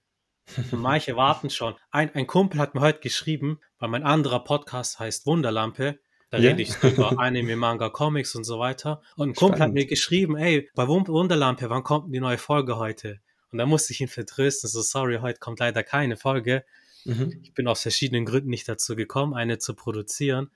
[0.73, 1.75] Manche warten schon.
[1.91, 5.99] Ein, ein Kumpel hat mir heute geschrieben, weil mein anderer Podcast heißt Wunderlampe.
[6.31, 6.51] Da yeah.
[6.51, 9.03] rede ich über Anime, Manga, Comics und so weiter.
[9.17, 13.21] Und ein Kumpel hat mir geschrieben, ey, bei Wunderlampe, wann kommt die neue Folge heute?
[13.51, 16.65] Und da musste ich ihn vertrösten, so sorry, heute kommt leider keine Folge.
[17.05, 17.41] Mhm.
[17.43, 20.51] Ich bin aus verschiedenen Gründen nicht dazu gekommen, eine zu produzieren.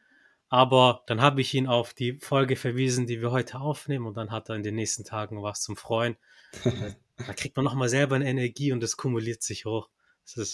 [0.48, 4.30] Aber dann habe ich ihn auf die Folge verwiesen, die wir heute aufnehmen, und dann
[4.30, 6.16] hat er in den nächsten Tagen was zum Freuen.
[7.16, 9.88] da kriegt man nochmal selber eine Energie und das kumuliert sich hoch.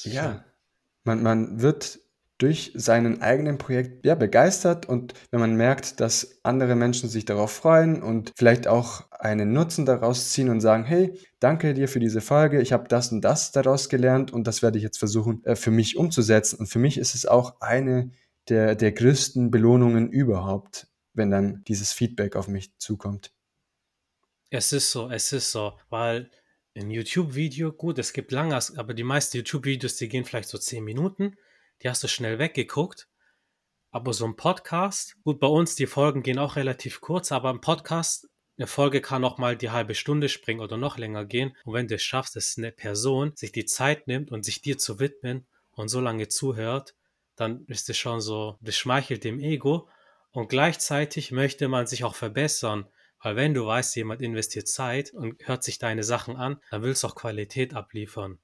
[0.04, 0.44] ja,
[1.04, 2.00] man, man wird
[2.42, 7.52] durch seinen eigenen Projekt ja, begeistert und wenn man merkt, dass andere Menschen sich darauf
[7.52, 12.20] freuen und vielleicht auch einen Nutzen daraus ziehen und sagen, hey, danke dir für diese
[12.20, 15.54] Folge, ich habe das und das daraus gelernt und das werde ich jetzt versuchen äh,
[15.54, 16.58] für mich umzusetzen.
[16.58, 18.10] Und für mich ist es auch eine
[18.48, 23.32] der, der größten Belohnungen überhaupt, wenn dann dieses Feedback auf mich zukommt.
[24.50, 26.28] Es ist so, es ist so, weil
[26.74, 30.84] ein YouTube-Video, gut, es gibt lange, aber die meisten YouTube-Videos, die gehen vielleicht so zehn
[30.84, 31.36] Minuten
[31.82, 33.08] die hast du schnell weggeguckt.
[33.90, 37.60] Aber so ein Podcast, gut, bei uns, die Folgen gehen auch relativ kurz, aber ein
[37.60, 41.54] Podcast, eine Folge kann auch mal die halbe Stunde springen oder noch länger gehen.
[41.64, 44.78] Und wenn du es schaffst, dass eine Person sich die Zeit nimmt und sich dir
[44.78, 46.94] zu widmen und so lange zuhört,
[47.36, 49.88] dann ist es schon so, das schmeichelt dem Ego.
[50.30, 52.86] Und gleichzeitig möchte man sich auch verbessern.
[53.22, 57.02] Weil wenn du weißt, jemand investiert Zeit und hört sich deine Sachen an, dann willst
[57.02, 58.38] du auch Qualität abliefern.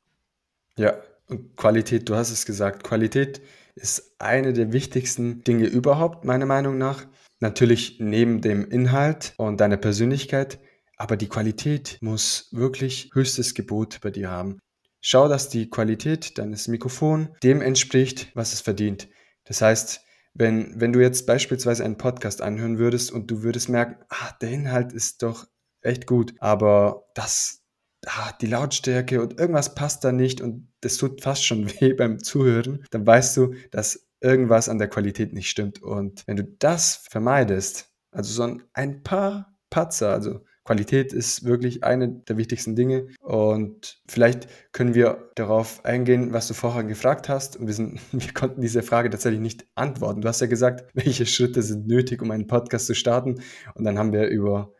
[0.77, 3.43] Ja, und Qualität, du hast es gesagt, Qualität
[3.75, 7.05] ist eine der wichtigsten Dinge überhaupt, meiner Meinung nach.
[7.41, 10.59] Natürlich neben dem Inhalt und deiner Persönlichkeit,
[10.97, 14.59] aber die Qualität muss wirklich höchstes Gebot bei dir haben.
[15.01, 19.09] Schau, dass die Qualität deines Mikrofons dem entspricht, was es verdient.
[19.45, 20.01] Das heißt,
[20.39, 24.51] wenn, wenn du jetzt beispielsweise einen Podcast anhören würdest und du würdest merken, ah, der
[24.51, 25.47] Inhalt ist doch
[25.83, 27.65] echt gut, aber das,
[28.07, 32.23] ah, die Lautstärke und irgendwas passt da nicht und das tut fast schon weh beim
[32.23, 35.83] Zuhören, dann weißt du, dass irgendwas an der Qualität nicht stimmt.
[35.83, 42.11] Und wenn du das vermeidest, also so ein paar Patzer, also Qualität ist wirklich eine
[42.11, 43.09] der wichtigsten Dinge.
[43.23, 47.57] Und vielleicht können wir darauf eingehen, was du vorher gefragt hast.
[47.57, 50.21] Und wir, sind, wir konnten diese Frage tatsächlich nicht antworten.
[50.21, 53.41] Du hast ja gesagt, welche Schritte sind nötig, um einen Podcast zu starten.
[53.75, 54.75] Und dann haben wir über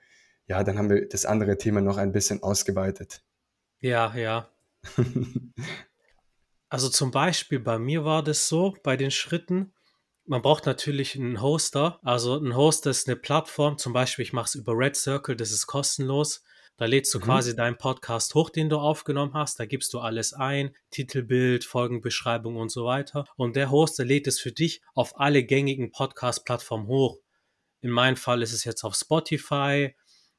[0.47, 3.23] ja, dann haben wir das andere Thema noch ein bisschen ausgeweitet.
[3.81, 4.51] Ja, ja.
[6.69, 9.75] also zum Beispiel bei mir war das so, bei den Schritten,
[10.29, 11.99] man braucht natürlich einen Hoster.
[12.03, 15.51] Also ein Hoster ist eine Plattform, zum Beispiel ich mache es über Red Circle, das
[15.51, 16.45] ist kostenlos.
[16.77, 17.23] Da lädst du mhm.
[17.25, 19.59] quasi deinen Podcast hoch, den du aufgenommen hast.
[19.59, 23.25] Da gibst du alles ein, Titelbild, Folgenbeschreibung und so weiter.
[23.37, 27.19] Und der Hoster lädt es für dich auf alle gängigen Podcast-Plattformen hoch.
[27.81, 29.95] In meinem Fall ist es jetzt auf Spotify,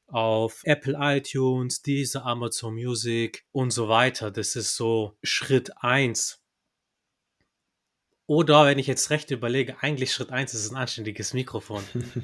[0.07, 4.31] auf Apple iTunes, diese Amazon Music und so weiter.
[4.31, 6.41] Das ist so Schritt 1.
[8.29, 11.83] Oder wenn ich jetzt recht überlege, eigentlich Schritt 1 ist ein anständiges Mikrofon.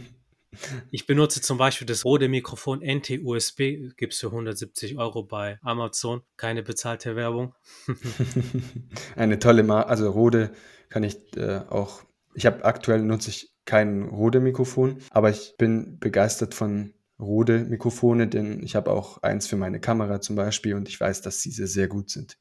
[0.89, 6.22] Ich benutze zum Beispiel das Rode Mikrofon NT-USB, gibt es für 170 Euro bei Amazon.
[6.38, 7.54] Keine bezahlte Werbung.
[9.18, 10.54] Eine tolle Marke, also Rode
[10.88, 12.04] kann ich äh, auch,
[12.36, 18.30] ich habe aktuell nutze ich kein Rode Mikrofon, aber ich bin begeistert von Rode Mikrofone,
[18.30, 21.68] denn ich habe auch eins für meine Kamera zum Beispiel und ich weiß, dass diese
[21.68, 22.38] sehr gut sind.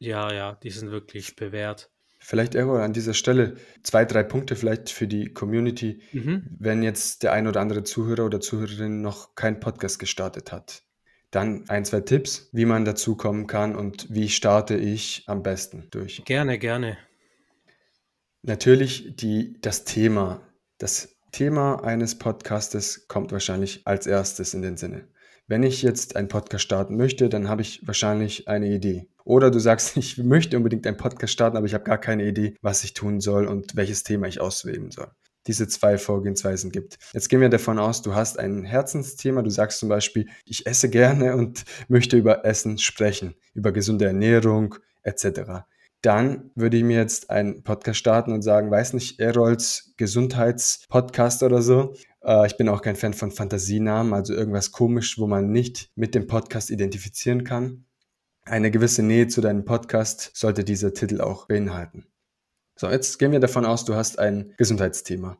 [0.00, 1.91] Ja, ja, die sind wirklich bewährt.
[2.24, 6.44] Vielleicht, Errol, an dieser Stelle zwei, drei Punkte vielleicht für die Community, mhm.
[6.58, 10.84] wenn jetzt der ein oder andere Zuhörer oder Zuhörerin noch keinen Podcast gestartet hat.
[11.32, 15.88] Dann ein, zwei Tipps, wie man dazu kommen kann und wie starte ich am besten
[15.90, 16.24] durch.
[16.24, 16.96] Gerne, gerne.
[18.42, 20.40] Natürlich die, das Thema.
[20.78, 25.08] Das Thema eines Podcastes kommt wahrscheinlich als erstes in den Sinne.
[25.46, 29.08] Wenn ich jetzt einen Podcast starten möchte, dann habe ich wahrscheinlich eine Idee.
[29.24, 32.54] Oder du sagst, ich möchte unbedingt einen Podcast starten, aber ich habe gar keine Idee,
[32.62, 35.08] was ich tun soll und welches Thema ich auswählen soll.
[35.48, 36.98] Diese zwei Vorgehensweisen gibt.
[37.12, 39.42] Jetzt gehen wir davon aus, du hast ein Herzensthema.
[39.42, 44.76] Du sagst zum Beispiel, ich esse gerne und möchte über Essen sprechen, über gesunde Ernährung
[45.02, 45.64] etc
[46.02, 51.62] dann würde ich mir jetzt einen Podcast starten und sagen, weiß nicht, Errols Gesundheitspodcast oder
[51.62, 51.94] so.
[52.24, 56.14] Äh, ich bin auch kein Fan von Fantasienamen, also irgendwas komisch, wo man nicht mit
[56.14, 57.84] dem Podcast identifizieren kann.
[58.44, 62.06] Eine gewisse Nähe zu deinem Podcast sollte dieser Titel auch beinhalten.
[62.76, 65.38] So, jetzt gehen wir davon aus, du hast ein Gesundheitsthema.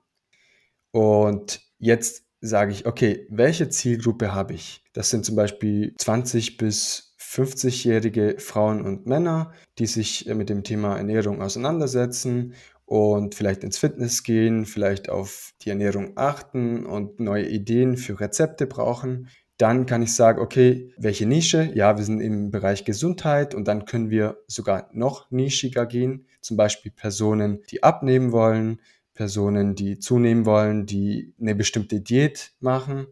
[0.93, 4.85] Und jetzt sage ich, okay, welche Zielgruppe habe ich?
[4.93, 10.97] Das sind zum Beispiel 20 bis 50-jährige Frauen und Männer, die sich mit dem Thema
[10.97, 12.55] Ernährung auseinandersetzen
[12.93, 18.67] und vielleicht ins Fitness gehen, vielleicht auf die Ernährung achten und neue Ideen für Rezepte
[18.67, 19.29] brauchen.
[19.57, 21.73] Dann kann ich sagen, okay, welche Nische?
[21.75, 26.27] Ja, wir sind im Bereich Gesundheit und dann können wir sogar noch nischiger gehen.
[26.43, 28.79] Zum Beispiel Personen, die abnehmen wollen,
[29.15, 33.07] Personen, die zunehmen wollen, die eine bestimmte Diät machen.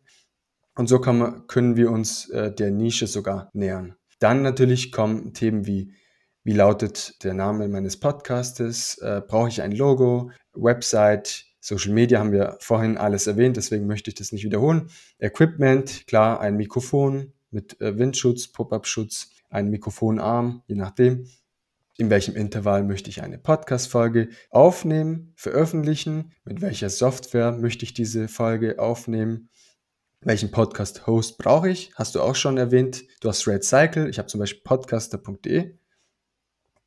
[0.74, 3.94] Und so kann können wir uns äh, der Nische sogar nähern.
[4.18, 5.94] Dann natürlich kommen Themen wie,
[6.50, 8.98] wie lautet der Name meines Podcastes?
[8.98, 10.32] Äh, brauche ich ein Logo?
[10.52, 11.44] Website?
[11.60, 14.90] Social Media haben wir vorhin alles erwähnt, deswegen möchte ich das nicht wiederholen.
[15.20, 21.28] Equipment, klar, ein Mikrofon mit äh, Windschutz, Pop-up-Schutz, ein Mikrofonarm, je nachdem.
[21.98, 26.32] In welchem Intervall möchte ich eine Podcast-Folge aufnehmen, veröffentlichen?
[26.44, 29.50] Mit welcher Software möchte ich diese Folge aufnehmen?
[30.20, 31.92] Welchen Podcast-Host brauche ich?
[31.94, 33.04] Hast du auch schon erwähnt.
[33.20, 34.08] Du hast Red Cycle.
[34.08, 35.78] Ich habe zum Beispiel podcaster.de.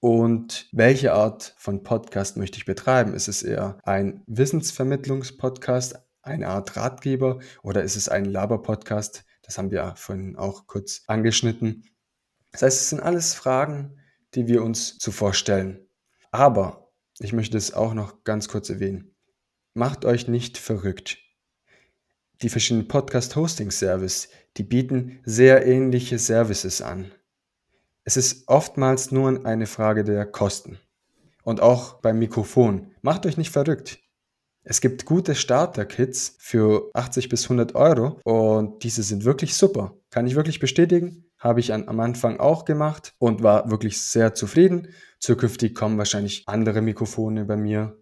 [0.04, 3.14] Und welche Art von Podcast möchte ich betreiben?
[3.14, 9.24] Ist es eher ein Wissensvermittlungspodcast, eine Art Ratgeber oder ist es ein Laber-Podcast?
[9.44, 11.86] Das haben wir vorhin auch kurz angeschnitten.
[12.52, 13.98] Das heißt, es sind alles Fragen,
[14.36, 15.88] die wir uns zuvor stellen.
[16.32, 19.16] Aber ich möchte es auch noch ganz kurz erwähnen.
[19.74, 21.18] Macht euch nicht verrückt
[22.42, 27.10] die verschiedenen Podcast-Hosting-Service, die bieten sehr ähnliche Services an.
[28.06, 30.78] Es ist oftmals nur eine Frage der Kosten.
[31.44, 32.92] Und auch beim Mikrofon.
[33.02, 34.00] Macht euch nicht verrückt.
[34.66, 39.98] Es gibt gute Starter-Kits für 80 bis 100 Euro und diese sind wirklich super.
[40.10, 41.26] Kann ich wirklich bestätigen.
[41.38, 44.88] Habe ich am Anfang auch gemacht und war wirklich sehr zufrieden.
[45.20, 48.02] Zukünftig kommen wahrscheinlich andere Mikrofone bei mir.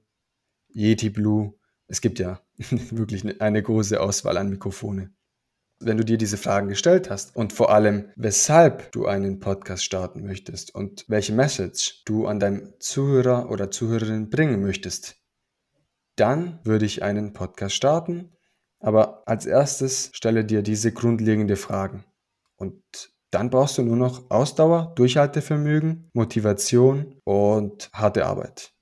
[0.69, 1.53] Yeti Blue,
[1.87, 2.41] es gibt ja
[2.91, 5.11] wirklich eine große Auswahl an Mikrofone.
[5.83, 10.23] Wenn du dir diese Fragen gestellt hast und vor allem, weshalb du einen Podcast starten
[10.23, 15.17] möchtest und welche Message du an deinem Zuhörer oder Zuhörerin bringen möchtest,
[16.15, 18.31] dann würde ich einen Podcast starten.
[18.79, 22.05] Aber als erstes stelle dir diese grundlegenden Fragen.
[22.55, 22.83] Und
[23.31, 28.73] dann brauchst du nur noch Ausdauer, Durchhaltevermögen, Motivation und harte Arbeit.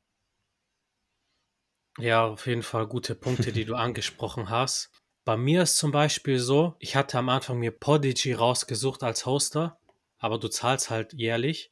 [1.97, 4.89] Ja, auf jeden Fall gute Punkte, die du angesprochen hast.
[5.29, 9.77] Bei mir ist zum Beispiel so, ich hatte am Anfang mir Podigy rausgesucht als Hoster,
[10.17, 11.71] aber du zahlst halt jährlich.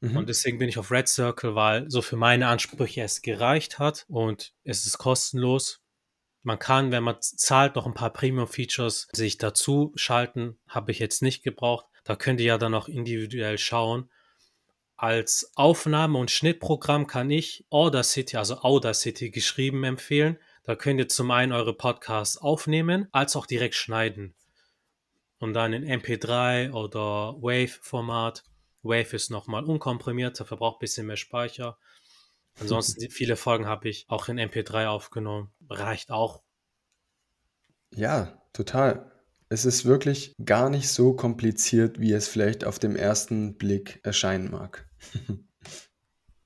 [0.00, 0.16] Mhm.
[0.16, 4.06] Und deswegen bin ich auf Red Circle, weil so für meine Ansprüche es gereicht hat
[4.08, 5.82] und es ist kostenlos.
[6.42, 10.58] Man kann, wenn man zahlt, noch ein paar Premium-Features sich dazu schalten.
[10.66, 11.84] Habe ich jetzt nicht gebraucht.
[12.04, 14.08] Da könnt ihr ja dann auch individuell schauen.
[14.96, 20.38] Als Aufnahme- und Schnittprogramm kann ich Audacity, also Audacity geschrieben empfehlen.
[20.68, 24.34] Da könnt ihr zum einen eure Podcasts aufnehmen, als auch direkt schneiden.
[25.38, 28.44] Und dann in MP3 oder Wave-Format.
[28.82, 31.78] Wave ist nochmal unkomprimierter, verbraucht ein bisschen mehr Speicher.
[32.60, 35.50] Ansonsten viele Folgen habe ich auch in MP3 aufgenommen.
[35.70, 36.42] Reicht auch.
[37.94, 39.10] Ja, total.
[39.48, 44.50] Es ist wirklich gar nicht so kompliziert, wie es vielleicht auf dem ersten Blick erscheinen
[44.50, 44.86] mag.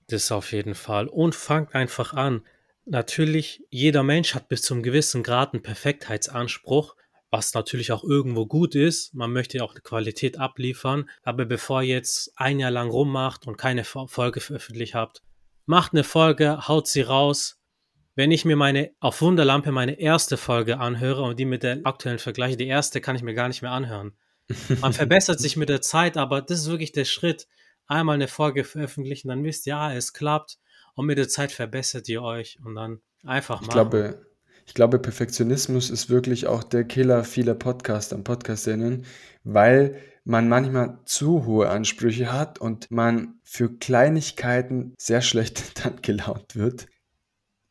[0.08, 1.08] Das auf jeden Fall.
[1.08, 2.42] Und fangt einfach an.
[2.84, 6.96] Natürlich, jeder Mensch hat bis zum gewissen Grad einen Perfektheitsanspruch,
[7.30, 9.14] was natürlich auch irgendwo gut ist.
[9.14, 11.08] Man möchte ja auch eine Qualität abliefern.
[11.22, 15.22] Aber bevor ihr jetzt ein Jahr lang rummacht und keine Folge veröffentlicht habt,
[15.64, 17.58] macht eine Folge, haut sie raus.
[18.14, 22.18] Wenn ich mir meine auf Wunderlampe meine erste Folge anhöre und die mit der aktuellen
[22.18, 24.12] vergleiche, die erste kann ich mir gar nicht mehr anhören.
[24.80, 27.46] Man verbessert sich mit der Zeit, aber das ist wirklich der Schritt
[27.86, 30.58] einmal eine Folge veröffentlichen, dann wisst ihr, ja, es klappt
[30.94, 33.68] und mit der Zeit verbessert ihr euch und dann einfach machen.
[33.68, 34.26] Ich glaube,
[34.66, 39.04] ich glaube, Perfektionismus ist wirklich auch der Killer vieler Podcaster und Podcasterinnen,
[39.44, 46.54] weil man manchmal zu hohe Ansprüche hat und man für Kleinigkeiten sehr schlecht dann gelaunt
[46.54, 46.86] wird.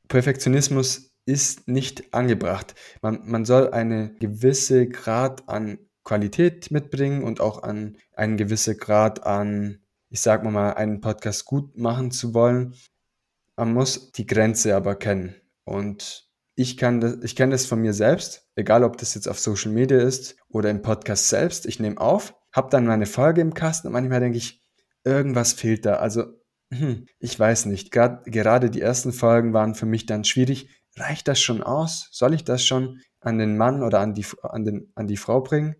[0.08, 2.76] Perfektionismus ist nicht angebracht.
[3.02, 9.26] Man, man soll eine gewisse Grad an Qualität mitbringen und auch an einen gewissen Grad
[9.26, 9.80] an,
[10.12, 12.76] ich sag mal, einen Podcast gut machen zu wollen.
[13.56, 15.36] Man muss die Grenze aber kennen.
[15.64, 19.40] Und ich kann das, ich kenne das von mir selbst, egal ob das jetzt auf
[19.40, 21.66] Social Media ist oder im Podcast selbst.
[21.66, 24.62] Ich nehme auf, habe dann meine Folge im Kasten und manchmal denke ich,
[25.06, 25.96] irgendwas fehlt da.
[25.96, 26.26] Also,
[26.74, 27.92] hm, ich weiß nicht.
[27.92, 30.70] Grad, gerade die ersten Folgen waren für mich dann schwierig.
[30.98, 32.10] Reicht das schon aus?
[32.12, 35.40] Soll ich das schon an den Mann oder an die, an den, an die Frau
[35.40, 35.78] bringen?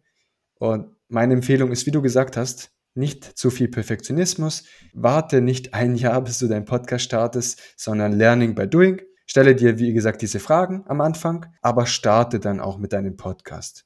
[0.54, 4.66] Und meine Empfehlung ist, wie du gesagt hast, nicht zu viel Perfektionismus.
[4.94, 9.02] Warte nicht ein Jahr, bis du deinen Podcast startest, sondern Learning by Doing.
[9.26, 13.86] Stelle dir, wie gesagt, diese Fragen am Anfang, aber starte dann auch mit deinem Podcast.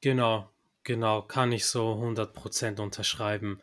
[0.00, 0.50] Genau,
[0.84, 3.60] genau, kann ich so 100% unterschreiben.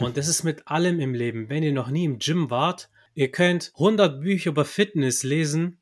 [0.00, 1.48] Und das ist mit allem im Leben.
[1.48, 5.80] Wenn ihr noch nie im Gym wart, ihr könnt 100 Bücher über Fitness lesen.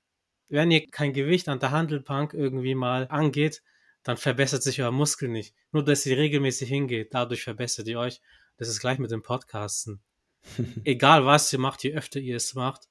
[0.48, 3.62] Wenn ihr kein Gewicht an der Handelbank irgendwie mal angeht,
[4.02, 5.54] dann verbessert sich euer Muskel nicht.
[5.70, 8.20] Nur, dass ihr regelmäßig hingeht, dadurch verbessert ihr euch.
[8.56, 10.00] Das ist gleich mit dem Podcasten.
[10.84, 12.88] Egal was ihr macht, je öfter ihr es macht,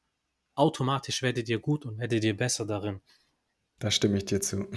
[0.56, 3.02] automatisch werdet ihr gut und werdet ihr besser darin.
[3.80, 4.68] Da stimme ich dir zu.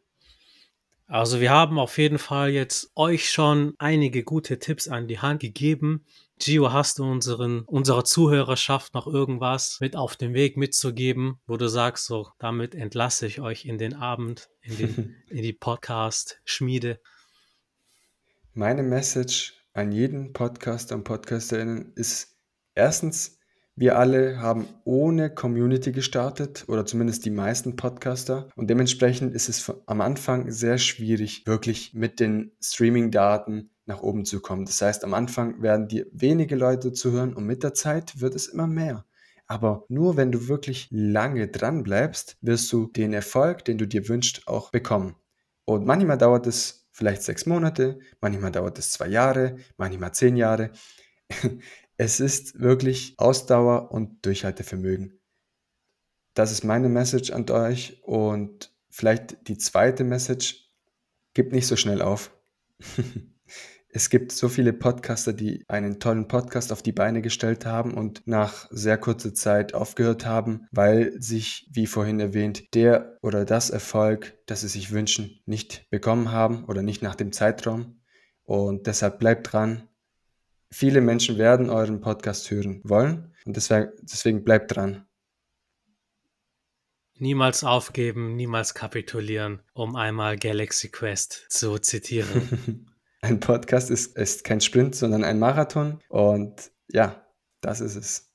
[1.06, 5.40] also wir haben auf jeden Fall jetzt euch schon einige gute Tipps an die Hand
[5.40, 6.06] gegeben.
[6.38, 11.68] Gio, hast du unseren, unserer Zuhörerschaft noch irgendwas mit auf den Weg mitzugeben, wo du
[11.68, 16.98] sagst, so, damit entlasse ich euch in den Abend, in, den, in die Podcast-Schmiede?
[18.54, 22.36] Meine Message an jeden Podcaster und Podcasterinnen ist
[22.74, 23.38] erstens,
[23.76, 29.72] wir alle haben ohne Community gestartet oder zumindest die meisten Podcaster und dementsprechend ist es
[29.86, 34.64] am Anfang sehr schwierig, wirklich mit den Streaming-Daten nach oben zu kommen.
[34.64, 38.46] Das heißt, am Anfang werden dir wenige Leute zuhören und mit der Zeit wird es
[38.46, 39.04] immer mehr.
[39.46, 44.08] Aber nur wenn du wirklich lange dran bleibst, wirst du den Erfolg, den du dir
[44.08, 45.16] wünschst, auch bekommen.
[45.64, 50.70] Und manchmal dauert es vielleicht sechs Monate, manchmal dauert es zwei Jahre, manchmal zehn Jahre.
[51.96, 55.20] Es ist wirklich Ausdauer und Durchhaltevermögen.
[56.34, 60.72] Das ist meine Message an euch und vielleicht die zweite Message,
[61.34, 62.32] gebt nicht so schnell auf.
[63.94, 68.26] es gibt so viele Podcaster, die einen tollen Podcast auf die Beine gestellt haben und
[68.26, 74.36] nach sehr kurzer Zeit aufgehört haben, weil sich, wie vorhin erwähnt, der oder das Erfolg,
[74.46, 78.00] das sie sich wünschen, nicht bekommen haben oder nicht nach dem Zeitraum.
[78.42, 79.88] Und deshalb bleibt dran,
[80.76, 85.06] Viele Menschen werden euren Podcast hören wollen und deswegen, bleibt dran.
[87.16, 92.90] Niemals aufgeben, niemals kapitulieren, um einmal Galaxy Quest zu zitieren.
[93.24, 97.26] ein Podcast ist, ist kein Sprint, sondern ein Marathon und ja,
[97.60, 98.30] das ist es.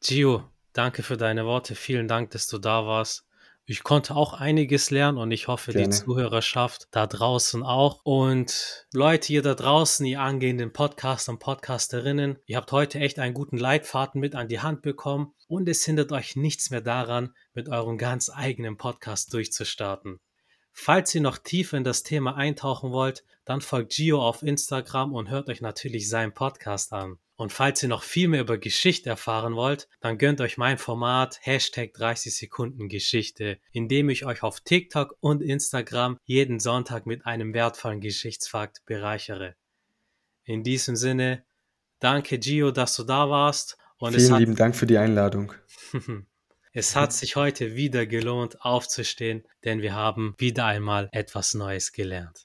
[0.00, 1.74] Gio, danke für deine Worte.
[1.74, 3.26] Vielen Dank, dass du da warst.
[3.66, 5.88] Ich konnte auch einiges lernen und ich hoffe, Gerne.
[5.88, 8.00] die Zuhörerschaft da draußen auch.
[8.04, 13.32] Und Leute, ihr da draußen, ihr angehenden Podcaster und Podcasterinnen, ihr habt heute echt einen
[13.32, 17.70] guten Leitfaden mit an die Hand bekommen und es hindert euch nichts mehr daran, mit
[17.70, 20.20] eurem ganz eigenen Podcast durchzustarten.
[20.76, 25.30] Falls ihr noch tiefer in das Thema eintauchen wollt, dann folgt Gio auf Instagram und
[25.30, 27.18] hört euch natürlich seinen Podcast an.
[27.36, 31.38] Und falls ihr noch viel mehr über Geschichte erfahren wollt, dann gönnt euch mein Format
[31.42, 37.24] Hashtag 30 Sekunden Geschichte, in dem ich euch auf TikTok und Instagram jeden Sonntag mit
[37.24, 39.54] einem wertvollen Geschichtsfakt bereichere.
[40.44, 41.44] In diesem Sinne,
[42.00, 43.78] danke Gio, dass du da warst.
[43.98, 45.52] Und Vielen lieben Dank für die Einladung.
[46.76, 52.42] es hat sich heute wieder gelohnt, aufzustehen, denn wir haben wieder einmal etwas Neues gelernt.